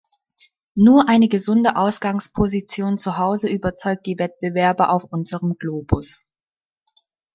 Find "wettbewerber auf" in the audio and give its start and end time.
4.17-5.03